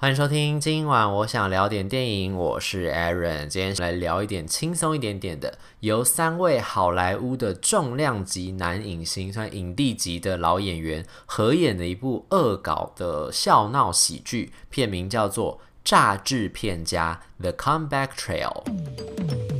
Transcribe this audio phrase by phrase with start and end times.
[0.00, 19.59] 欢迎收听，今晚我想聊点电影，我是 Aaron，今天来聊一点轻松一点点的，由三位好莱坞的重量级男影星，算影帝级的老演员合演的一部恶搞的笑闹喜剧，片名叫做《诈制片家》The Comeback Trail。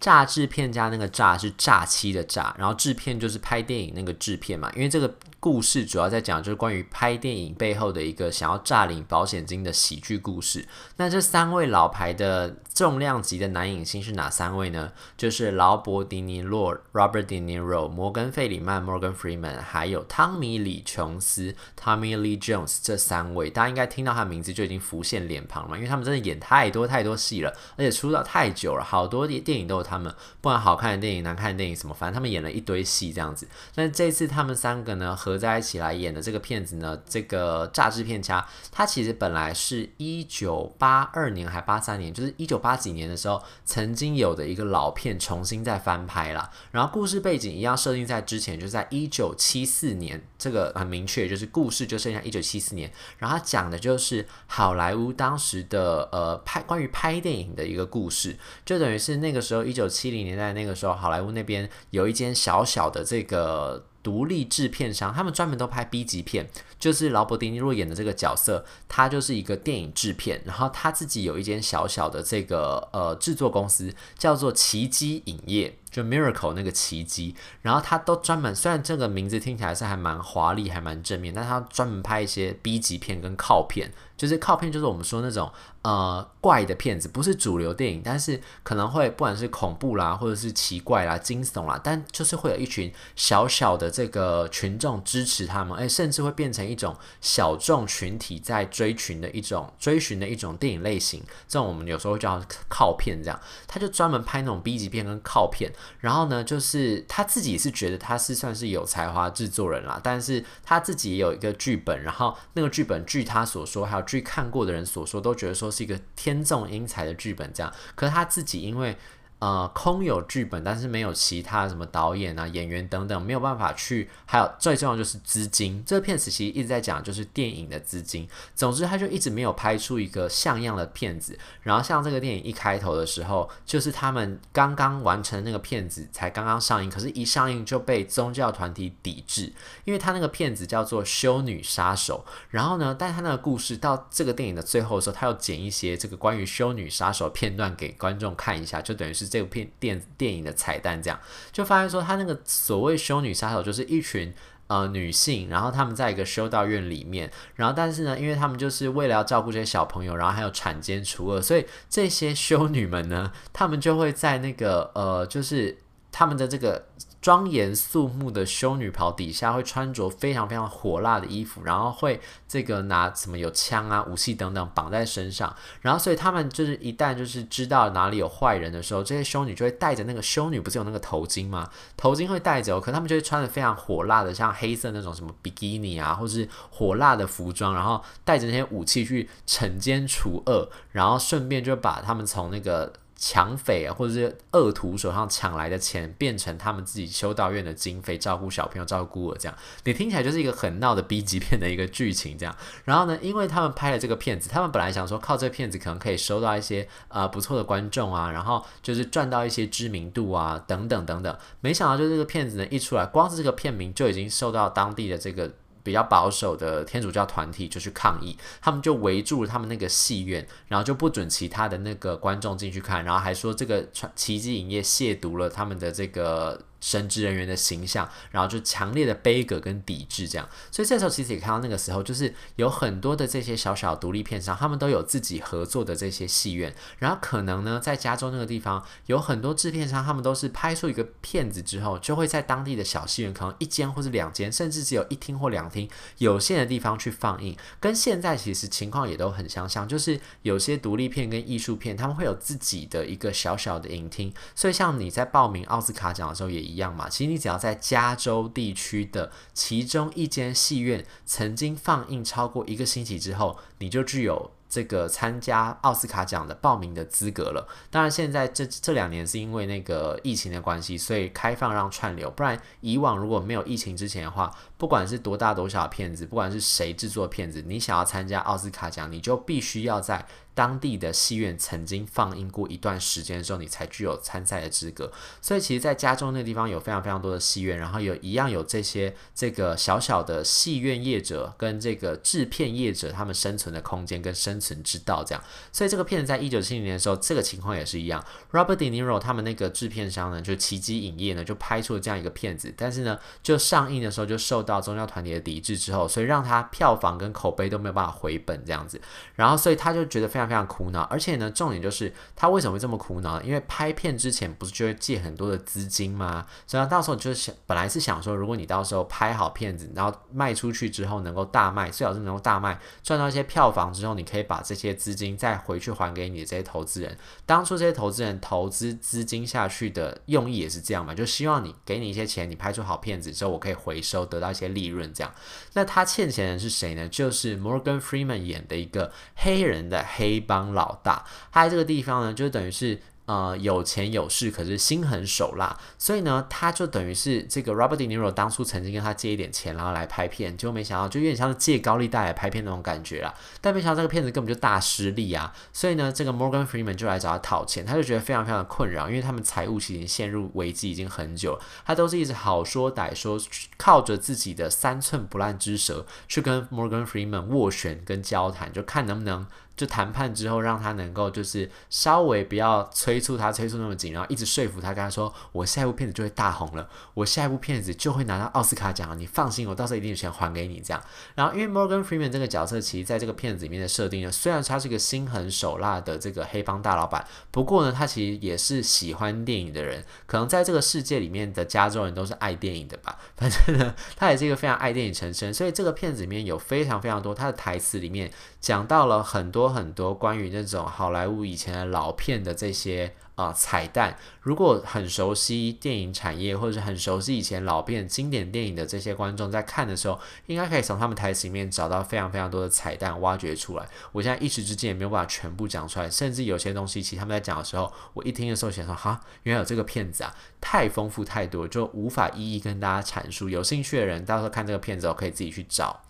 [0.00, 5.14] 炸制片家那个炸是诈欺的炸，然后制片就是拍电影那个制片嘛，因为这个。
[5.40, 10.68] 故事主要在讲就是关于拍电影背后的一个想要诈领保险金的喜剧故事。
[10.98, 14.92] 那这三位老牌的重量级的男影星是哪三位呢？
[15.16, 23.48] 就是劳勃·迪尼洛 （Robert De Niro）、摩根·费里曼 （Morgan Freeman） 还有汤米·李·琼斯 （Tommy Lee Jones） 这三位。
[23.48, 30.14] 大家应该听到他的名字就已经浮现脸庞了嘛，因为他们真的演太多太多戏了，而且出道太久了，好多电影都有他们。
[30.42, 33.48] 不管好看的电影、难看的电影什么，反正他们演了一堆戏这样子。
[33.76, 46.50] 那这次他们三个呢，合在一起来演的这个片子呢，这个诈制片家，他其实本来是一九八二年还八三年，就是一九八几年的时候曾经有的一个老片，重新再翻拍了。
[46.72, 52.90] 然后故事背景一样设定在之前，就是在一九七四年，这个很明确，就是故事就剩下一九七四年。
[53.18, 63.84] 然后他讲的就是好莱坞当时的呃拍关于拍电影的一个故事，就等于是那个时候一九七零年代那个时候，好莱坞那边有一间小小的这个。
[64.02, 66.48] 独立制片商，他们专门都拍 B 级片，
[66.78, 83.92] 就是劳勃·迪尼洛演的这个角色，他就是一个电影制片，然后他自己有一间小小的这个呃制作公司，叫做奇迹影业，就 Miracle 那个奇迹，然后他都专门，虽然这个名字听起来是还蛮华丽，还蛮正面，但他专门拍一些 B 级片跟靠片。
[84.16, 101.22] 就是靠片，就是我们说那种呃怪的片子，不是主流电影，但是可能会不管是恐怖啦，或者是奇怪啦、惊悚啦，但就是会有一群小小的这个群众支持他们，哎，甚至会变成一种小众群体在追寻的一种追寻的一种电影类型。
[101.48, 105.72] 这种我们有时候叫靠片，这样他就专门拍那种 B 级片跟靠片。
[106.00, 114.02] 然后呢，就是他自己是觉得他是算是有才华制作人啦，但是他自己也有一个剧本，然后那个剧本据他所说还有。
[114.02, 117.72] 据看过的人所说，都觉得说是一个天纵英才的剧本，这样。
[117.94, 118.96] 可是他自己因为。
[119.40, 124.10] 呃，空有剧本，但是没有其他什么导演啊、演员等等，没有办法去。
[124.26, 128.28] 还有最重要就是资金，这个片子其实一直在讲就是电影的资金。
[128.54, 131.38] 总之，他就一直没有拍出一个像样的片子。
[131.62, 139.50] 然后，像这个电影一开头的时候，就是他们刚刚完成那个片子才刚刚上映，可是一上映就被宗教团体抵制，
[139.86, 142.26] 因为他那个片子叫做《修女杀手》。
[142.50, 149.29] 然后呢，但他那个故事到这个电影的最后的时候，他要剪一些这个关于修女杀手片段给观众看一下，就等于是。
[149.30, 151.18] 这部片电电影的彩蛋，这样
[151.52, 154.34] 就发现说，他那个所谓修女杀手就是一群
[154.66, 165.78] 呃女性，然后他们在一个修道院里面，然后但是呢，因为他们就是为了要照顾这些小朋友，然后还有铲奸除恶，所以这些修女们呢，他们就会在那个呃，就是
[166.10, 166.86] 他们的这个。
[167.20, 181.68] 庄严肃穆的修女袍底下会穿着非常非常火辣的衣服，然后会这个拿什么有枪啊、武器等等绑在身上，然后所以他们就是一旦就是知道哪里有坏人的时候，这些修女就会戴着那个修女不是有那个头巾吗？
[181.96, 192.92] 头巾会戴着，可他们就会穿的非常火辣的，像黑色那种什么比基尼啊，或是火辣的服装，然后带着那些武器去惩奸除恶，然后顺便就把他们从那个。
[193.22, 199.54] 抢匪啊，或者是恶徒手上抢来的钱，变成他们自己修道院的经费，照顾小朋友，照顾孤儿，这样
[199.84, 202.56] 你听起来就是一个很闹的 B 级片的一个剧情，这样。
[202.86, 211.38] 然后呢，因为他们拍了这个片子，他们本来想说靠这个片子可能可以收到一些呃不错的观众啊，然后就是赚到一些知名度啊，等等等等。
[211.60, 215.52] 没想到就这个片子呢一出来，光是这个片名就已经受到当地的这个。
[215.82, 226.60] 比较保守的天主教团体就去抗议，他们就围住了他们那个戏院，然后就不准其他的那个观众进去看，然后还说这个奇迹影业亵渎了他们的这个。
[226.80, 245.86] 神职人员的形象，然后就强烈的悲歌跟抵制这样，所以这时候其实也看到那个时候，就是有很多的这些小小独立片商，他们都有自己合作的这些戏院，然后可能呢，在加州那个地方有很多制片商，他们都是拍出一个片子之后，就会在当地的小戏院，可能一间或是两间，甚至只有一厅或两厅
[246.16, 256.69] 有限的地方去放映，跟现在其实情况也都很相像，就是有些独立片跟艺术片，他们会有自己的一个小小的影厅，所以像你在报名奥斯卡奖的时候也。
[256.70, 267.66] 一样嘛，其实你只要在加州地区的其中一间戏院曾经放映超过一个星期之后，你就具有这个参加奥斯卡奖的报名的资格了。
[267.90, 272.30] 当然，现在这这两年是因为那个疫情的关系，所以开放让串流。
[272.30, 280.24] 不然，以往如果没有疫情之前的话，不管是多大多小的片子，不管是谁制作片子，你想要参加奥斯卡奖，你就必须要在。
[280.60, 285.10] 当地的戏院曾经放映过一段时间的时候，你才具有参赛的资格。
[285.40, 295.42] 所以，其实，在加州那地方有非常非常多的戏院，然后有一样有这些这个小小的戏院业者跟这个制片业者他们生存的空间跟生存之道这样。
[295.72, 298.22] 所以，这个片子在一九七零年的时候，这个情况也是一样。
[298.52, 309.00] Robert De Niro 他们那个制片商呢，就奇迹影业呢，就拍出了这样一个片子，但是呢，就上映的时候就受到宗教团体的抵制之后，所以让他票房跟口碑都没有办法回本这样子。
[309.36, 310.49] 然后，所以他就觉得非常。
[310.50, 313.40] 非常苦恼，而且呢，重点就是他为什么会这么苦恼？
[313.42, 316.44] 因为拍片之前不是就会借很多的资金吗？
[316.66, 327.16] 所以到时候就是想，本来是想说，如果你到时候拍好片子，然后卖出去之后能够大卖，最好是能够大卖，赚到一些票房之后，你可以把这些资金再回去还给你的这些投资人。
[327.46, 335.14] 当初这些投资人投资资金下去的用意也是这样嘛，就希望你给你一些钱，你拍出好片子之后，我可以回收得到一些利润。
[335.14, 335.32] 这样，
[335.74, 337.06] 那他欠钱的人是谁呢？
[337.06, 340.39] 就是 Morgan Freeman 演的一个黑人的黑。
[340.40, 343.00] 帮老大，他在这个地方呢，就等于是。
[343.26, 353.32] 呃，有钱有势，可是心狠手辣，所以呢，他就等于是这个 Robert De Niro 当初曾经跟他借一点钱，然后来拍片，结果没想到就有点像是借高利贷来拍片那种感觉啦。
[353.60, 355.52] 但没想到这个片子根本就大失利啊！
[355.72, 363.38] 所以呢，这个 Morgan Freeman 就来找他讨钱，他就觉得非常非常的困扰，因为他们财务其实陷入危机已经很久了，他都是一直好说歹说，
[363.76, 369.46] 靠着自己的三寸不烂之舌去跟 Morgan Freeman 斡旋跟交谈，就看能不能。
[369.76, 381.02] 就谈判之后，让他能够就是稍微不要催促他催促那么紧，然后一直说服他，跟他说：“我下一部片子就会大红了，我下一部片子就会拿到奥斯卡奖，你放心，我到时候一定有钱还给你。”这样。
[381.34, 390.04] 然后，因为 Morgan Freeman 这个角色，其实在这个片子里面的设定呢，虽然他是一个心狠手辣的这个黑帮大老板，不过呢，他其实也是喜欢电影的人。
[390.26, 393.18] 可能在这个世界里面的加州人都是爱电影的吧。
[393.34, 398.30] 反正呢，他也是一个非常爱电影成身，所以这个片子里面有非常非常多他的台词里面
[398.60, 399.59] 讲到了很多。
[399.60, 413.86] 多很多关于那种好莱坞以前的老片的这些啊、彩蛋，如果很熟悉电影产业或者很熟悉以前老片经典电影的这些观众在看的时候，应该可以从他们台词里面找到非常非常多的彩蛋，挖掘出来。
[414.12, 423.50] 我现在一时之间也没有办法全部讲出来，甚至有些东西其实他们在讲的时候，我一听的时候想说哈，原来有这个片子啊，太丰富太多，就无法一一跟大家阐述。
[423.50, 426.02] 有兴趣的人到时候看这个片子，我可以自己去找。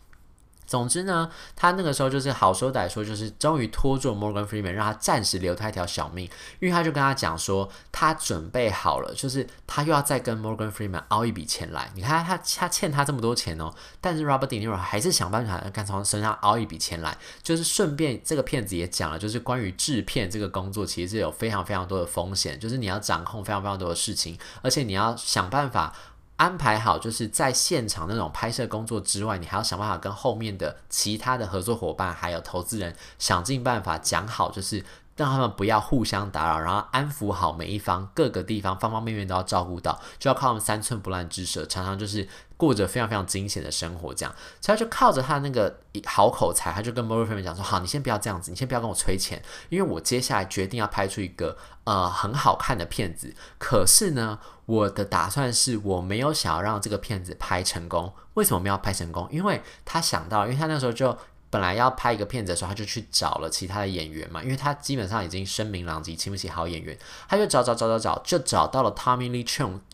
[0.70, 6.31] 总之呢，他那个时候就是好说歹说，就是终于拖住 Morgan Freeman，让他暂时留他一条小命，
[6.61, 11.90] 因为他就跟他讲说，他准备好了，就是他又要再跟 Morgan Freeman 凹一笔钱来。
[11.96, 25.93] 你看他他欠他这么多钱哦，但是 Robert De Niro 还是想办法敢从身上凹一笔钱来，就是顺便这个骗子也讲了，就是关于制片这个工作其实是有非常非常多的风险，就是你要掌控非常非常多的事情，而且你要想办法。
[26.40, 34.82] 安排好，就是在现场那种拍摄工作之外，你还要想办法跟后面的其他的合作伙伴还有投资人想尽办法讲好，就是
[35.20, 42.28] 让他们不要互相打扰，然后安抚好每一方，各个地方方方面面都要照顾到，就要靠他们三寸不烂之舌，常常就是。
[42.61, 53.34] 过着非常非常惊险的生活，这样，所以他就靠着他那个好口才，他就跟 Morrie 讲说：“好，你先不要这样子，你先不要跟我催钱，因为我接下来决定要拍出一个呃很好看的片子。
[53.56, 58.12] 可是呢，我的打算是我没有想要让这个片子拍成功。
[58.34, 59.27] 为什么没有拍成功？
[59.31, 61.17] 因为他想到，因为他那时候就。”
[61.50, 66.96] 本来要拍一个片子的时候，他就去找了其他的演员嘛，因为他基本上已经声名狼藉，请不起好演员，
[67.28, 69.44] 他就找找找找找，就找到了 Tommy Lee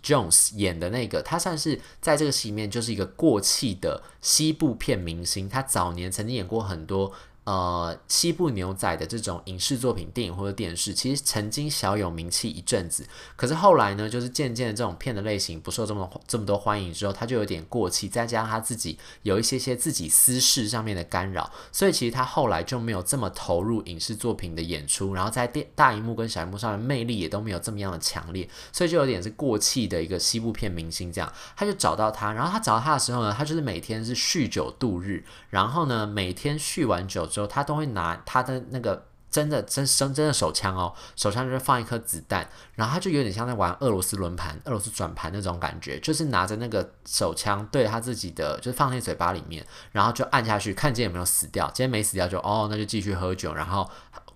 [0.02, 7.12] Jones 演的那个，他算是在这个戏里面就是一个过气的西部片明星，他早年曾经演过很多。
[7.46, 13.06] 呃，西部牛仔的这种影视作品、电影或者电视，其实曾经小有名气一阵子。
[13.36, 18.08] 可是后来呢，就是渐渐的这种片的类型不受这么这么多欢迎之后，他就有点过气。
[18.08, 25.14] 再加上他自己有一些些自己私事上面的干扰，所以其实他后来就没有这么投入影视作品的演出。
[25.14, 31.32] 然后在电大荧幕跟小荧幕上的魅力也都没有这么样的强烈，所以就有点是过气的一个西部片明星这样。
[31.54, 37.24] 他就找到他，然后他找到他的时候呢，他就是每天是酗酒度日，然后呢，每天酗完酒。
[37.36, 53.86] 时候他都会拿他的那个真的真真真的手枪哦，手枪就是放一颗子弹，然后他就有点像在玩俄罗斯轮盘、俄罗斯转盘那种感觉，就是拿着那个手枪对他自己的，就是放进嘴巴里面，然后就按下去，看见有没有死掉，今天没死掉就哦，那就继续喝酒，然后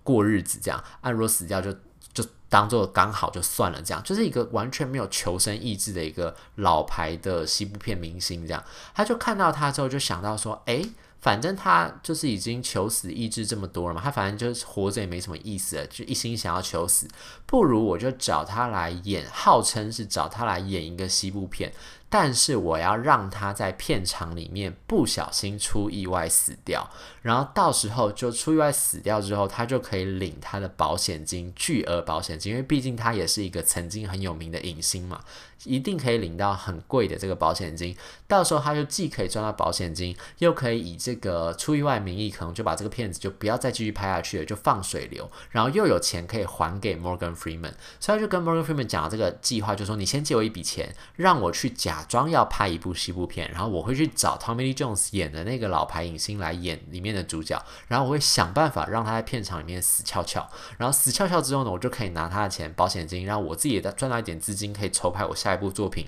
[0.03, 0.83] 过日子这样。
[0.99, 1.73] 按如果死掉就
[2.13, 8.63] 就当做刚好就算了，这样就是一个完全没有求生意志的一个老牌的西部片明星这样。
[8.93, 10.91] 他就看到他之后就想到说，诶。
[11.21, 17.07] 反正他就是已经求死意志这么多了嘛，他反正就是活着也没什么意思了，就一心想要求死，
[17.45, 21.71] 不如我就找他来演，号称是找他来演一个西部片。
[22.11, 26.87] 但是我要让他在片场里面不小心出意外死掉，
[27.21, 35.21] 然后到时候就出意外死掉之后，他就可以领他的保险金，巨额保险金，因为毕竟他也是一个曾经很有名的影星嘛。
[35.63, 37.95] 一定可以领到很贵的这个保险金，
[38.27, 65.51] 到时候他就既可以赚到保险金，又可以以这个出意外名义，可能就把这个片子就不要再继续拍下去了，就放水流，然后又有钱可以还给 Morgan Freeman，所以他就跟 Morgan Freeman 讲了这个计划，就说你先借我一笔钱，让我去假装要拍一部西部片，然后我会去找 Tommy Lee Jones 演的那个老牌影星来演里面的主角，然后我会想办法让他在片场里面死翘翘，然后死翘翘之后呢，我就可以拿他的钱保险金，让我自己也赚到一点资金，可以筹拍我下。
[65.51, 66.07] 一部作品，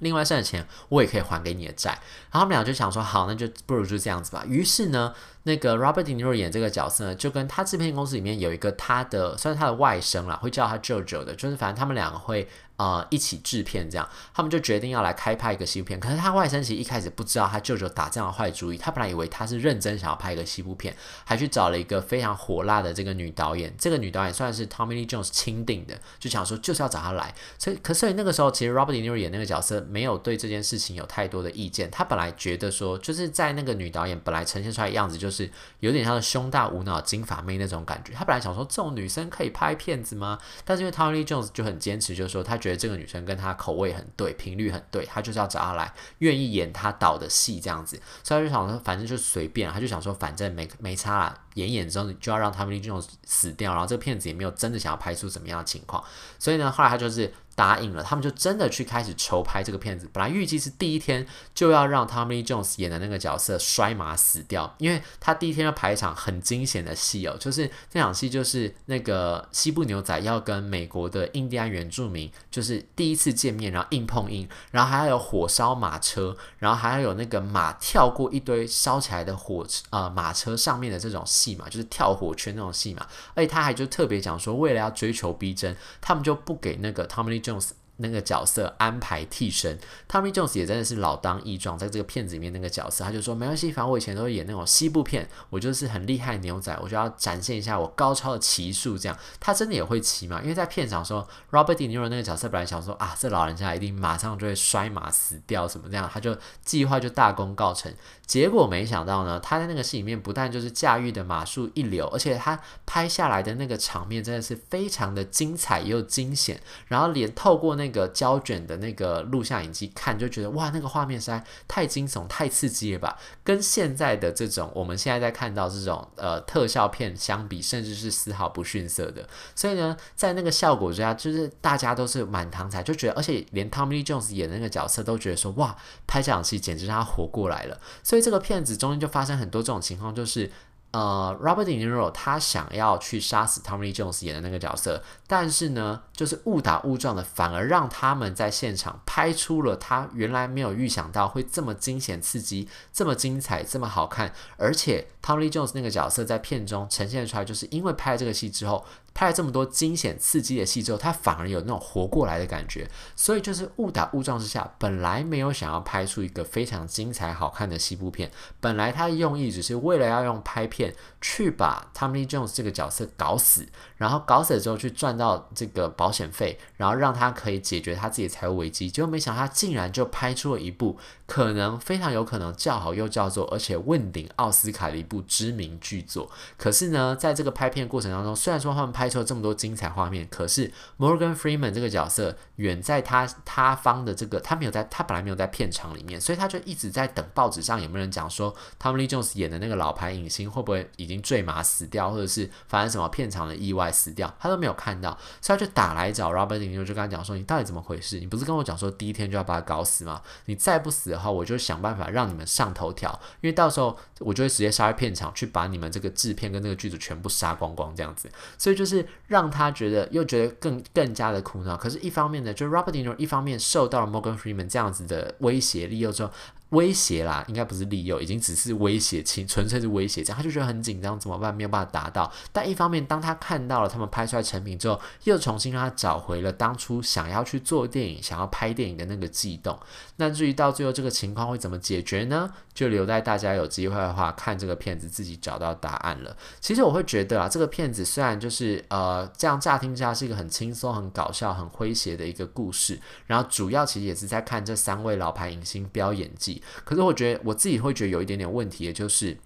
[0.00, 1.90] 另外剩的钱我也可以还给你的债。
[2.32, 4.44] 然后他们俩就想说，好，那就不如就这样子吧。
[4.48, 12.46] 于是呢，那个 Robert De Niro 演这个角色呢，就跟他制片公司里面有一个他的，算是他的外甥啦，会叫他 JoJo 的，就是反正他们两个会。
[12.76, 16.00] 呃，一起制片这样，他们就决定要来开拍一个西部片。
[16.00, 20.92] 可是他外甥其实一开始不知道他舅舅打这样的坏主意，他本来以为他是认真想要拍一个西部片，
[21.24, 23.72] 还去找了一个非常火辣的这个女导演。
[23.78, 27.32] 这个女导演算是 Tommy Lee Jones 钦定的，就想说就是要找他来。
[27.60, 31.88] 所以，可所以那个时候其实 Robert De Niro 演那个角色没有对这件事情有太多的意见。
[31.92, 35.50] 他本来觉得说，就是在那个女导演本来呈现出来的样子，就是是
[35.80, 38.12] 有点像是胸大无脑金发妹那种感觉。
[38.12, 40.38] 他本来想说，这种女生可以拍片子吗？
[40.64, 43.52] 但是因为 Tommy Jones 就很坚持，就是说他觉得这个女生跟他。
[43.64, 56.04] 口味很对，频率很对，他就是要找她来，愿意演他导的戏这样子，所以他就想说，反正就随便，他就想说，反正没没差啦，演演之后就要让 Tony Jones 死掉，然后这个片子也没有真的想要拍出怎么样的情况，
[56.38, 57.32] 所以呢，后来他就是。
[57.54, 60.08] 答应了，他们就真的去开始筹拍这个片子。
[60.12, 83.06] 本来预计是第一天就要让 Tommy Jones 演的那个角色摔马死掉，因为他第一天要排一场很惊险的戏哦，就是那场戏就是那个西部牛仔要跟美国的印第安原住民就是第一次见面，然后硬碰硬，然后还要有火烧马车，然后还要有那个马跳过一堆烧起来的火车呃马车上面的这种戏嘛，就是跳火圈那种戏嘛。
[83.34, 100.40] 而且他还就特别讲说，为了要追求逼真，他们就不给那个 Tommy Jones 那个角色安排替身，Tommy Jones 也真的是老当益壮，在这个片子里面那个角色，他就说没关系，反正我以前都会演那种西部片，我就是很厉害牛仔，我就要展现一下我高超的骑术，这样他真的也会骑嘛？
[100.42, 107.94] 因为在片场说 Robert De Niro 那个角色本来想说啊，这老人家一定马上就会摔马死掉什么这样，他就计划就大功告成，
[108.26, 117.83] 结果没想到呢，他在那个戏里面不但就是驾驭的马术一流，而且他拍下来的那个场面真的是非常的精彩又惊险，然后连透过那。
[117.84, 123.18] 那个胶卷的那个录像影机看就觉得哇，那个画面实在太惊悚、太刺激了吧！
[123.44, 129.28] 跟现在的这种我们现在在看到这种呃特效片相比，甚至是丝毫不逊色的。
[129.54, 135.76] 所以呢，在那个效果之下，就是大家都是满堂彩，就觉得，而且连 Tommy Jones 演的那个角色都觉得说哇，
[136.06, 137.78] 拍这场戏简直让他活过来了。
[138.02, 140.50] 所以这个片子中间就发生很多这种情况，就是。
[140.94, 158.84] 呃，Robert De Niro 他想要去杀死 Tommy Jones 演的那个角色，但是呢，就是误打误撞的，反而让他们在现场拍出了他原来没有预想到会这么惊险刺激、这么精彩、这么好看，而且 Tommy Jones 那个角色在片中呈现出来，就是因为拍了这个戏之后。
[159.16, 170.83] 拍了这么多惊险刺激的戏之后，他反而有那种活过来的感觉，所以就是误打误撞之下，本来没有想要拍出一个非常精彩好看的西部片，本来他的用意只是为了要用拍片
[171.20, 186.30] 去把 Tommy Jones 这个角色搞死，然后搞死了之后去赚到这个保险费，然后让他可以解决他自己的财务危机，结果没想到他竟然就拍出了一部可能非常有可能叫好又叫座，而且问鼎奥斯卡的一部知名巨作。
[186.56, 208.18] 可是呢，在这个拍片过程当中，虽然说他们拍出了这么多精彩画面，可是 Morgan Freeman 这个角色远在他他方的这个，他没有在，他本来没有在片场里面，所以他就一直在等报纸上有没有人讲说 Tommy Jones 演的那个老牌影星会不会已经坠马死掉，或者是发生什么片场的意外死掉，他都没有看到，所以他就打来找 Robert De Niro 就跟他讲说：“你到底怎么回事？
[208.20, 210.22] 你不是跟我讲说第一天就要把他搞死吗？
[210.46, 219.06] 你再不死的话，我就想办法让你们上头条，因为到时候我就会直接杀去片场去把你们这个制片跟那个剧组全部杀光光这样子。”所以就是。
[219.26, 226.30] 让他觉得又觉得更更加的苦恼，可是，一方面呢，就 Robert De Niro 一方面受到了 Morgan Freeman 这样子的威胁利诱之后。
[226.74, 230.22] 威胁啦，应该不是利诱，已经只是威胁，纯纯粹是威胁。
[230.22, 231.54] 这样他就觉得很紧张，怎么办？
[231.54, 232.30] 没有办法达到。
[232.52, 239.78] 但一方面，当他看到了他们拍出来成品之后，又重新让他找回了当初想要去做电影、想要拍电影的那个悸动。
[240.16, 242.50] 那至于到最后这个情况会怎么解决呢？
[242.74, 246.36] 就留待大家有机会的话看这个片子自己找到答案了。
[246.60, 256.60] 其实我会觉得啊，这个片子虽然就是呃这样乍听之下是一个很轻松、很搞笑、很诙谐的一个故事，然后主要其实也是在看这三位老牌影星飙演技。
[256.84, 259.38] 可是我觉得我自己会觉得有一点点问题，也就是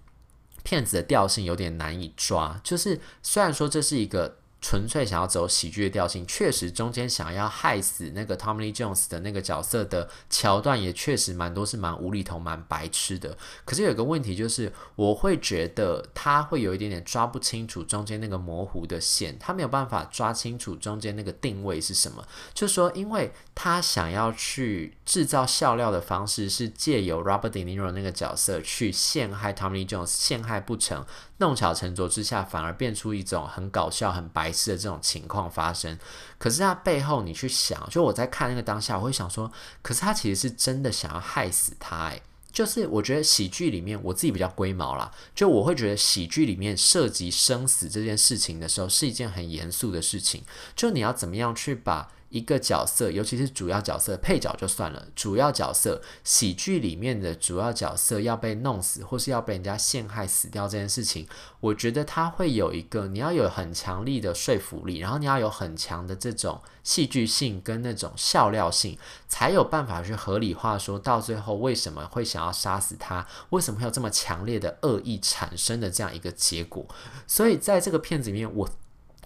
[0.63, 2.59] 骗子的调性有点难以抓。
[2.63, 4.38] 就是虽然说这是一个。
[4.61, 13.37] 纯粹想要走喜剧的调性，确实中间想要害死那个 Tommy Jones 的那个角色的桥段也确实蛮多，是蛮无厘头、蛮白痴的。
[13.63, 22.27] 可是有个问题就是，我会觉得他会有一点点抓不清楚中间那个模糊的线，他没有办法抓清楚中间那个定位是什么。
[22.53, 31.05] 就说，因为他想要去制造笑料的方式是借由 Robert De Niro 那个角色去陷害 Tommy Jones，陷害不成。
[31.39, 35.97] 弄巧成拙之下，反而变出一种很搞笑、很白痴的这种情况发生。
[36.37, 42.09] 可是他背后，你去想，就我在看那个当下，我会想说，可是他其实是真的想要害死他。
[42.09, 50.43] 诶，就是我觉得喜剧里面，我自己比较龟毛啦，就我会觉得喜剧里面涉及生死这件事情的时候，是一件很严肃的事情。
[50.75, 52.11] 就你要怎么样去把。
[52.29, 55.07] 一个角色，尤其是主要角色，配角就算了。
[55.15, 61.27] 主要角色，喜剧里面的主要角色要被弄死，或是要被人家陷害死掉这件事情，
[61.59, 76.85] 我觉得它会有一个，你要有很强力的说服力，然后你要有很强的这种戏剧性跟那种笑料性，才有办法去合理化说到最后为什么会想要杀死他，为什么会有这么强烈的恶意产生的这样一个结果。
[77.25, 78.69] 所以在这个片子里面，我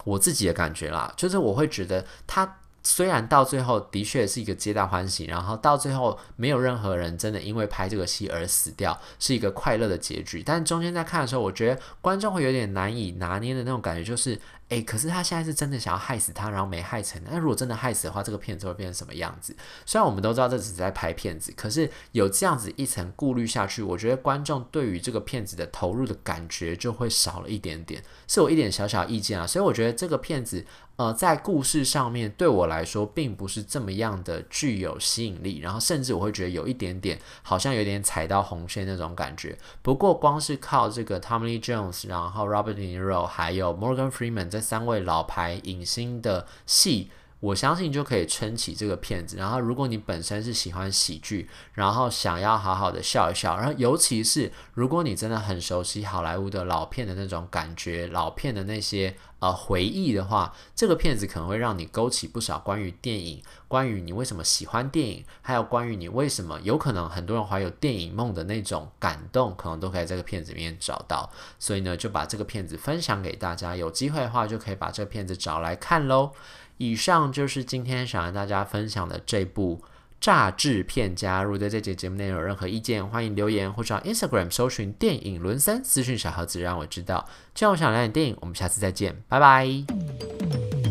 [0.05, 2.59] 我自己的感觉啦，就是我会觉得他。
[2.83, 10.43] 虽然到最后的确是一个皆大欢喜，然后到最后没有任何人真的因为拍这个戏而死掉，是一个快乐的结局。
[10.45, 14.39] 但中间在看的时候，我觉得观众会有点难以拿捏的那种感觉，就是。
[14.69, 17.21] 诶，可是他现在是真的想要害死他，然后没害成。
[17.29, 19.55] 那如果真的害死的话，这个片子会变成什么样子？
[19.85, 29.45] 虽然我们都知道这只是在拍片子，可是有这样子一层顾虑下去，我觉得观众对于这个片子的投入的感觉就会少了一点点，是我一点小小意见啊。
[29.45, 30.65] 所以我觉得这个片子，
[30.95, 39.55] 呃，在故事上面对我来说，并不是这么样的具有吸引力，然后甚至我会觉得有一点点好像有点踩到红线那种感觉。
[39.81, 49.35] 不过光是靠这个 Tommy Jones，然后 Robert De Niro，还有 Morgan Freeman 这三位老牌影星的戏，我相信就可以撑起这个片子。
[49.35, 71.29] 然后，如果你本身是喜欢喜剧，然后想要好好的笑一笑，然后尤其是如果你真的很熟悉好莱坞的老片的那种感觉，老片的那些呃回忆的话，这个片子可能会让你勾起不少关于电影、关于你为什么喜欢电影，还有关于你为什么有可能很多人怀有电影梦的那种感动，可能都可以在这个片子里面找到。
[71.59, 76.31] 所以呢，就把这个片子分享给大家，有机会的话就可以把这个片子找来看喽。
[76.77, 79.81] 以上就是今天想跟大家分享的这部
[80.23, 81.41] 《诈制片家》。
[81.43, 87.27] 如果对这节节目内容有任何意见，欢迎留言或者 Instagram 搜寻电影轮森私讯小盒子，让我知道。
[87.53, 90.82] 这样我想聊点电影，我们下次再见，拜拜。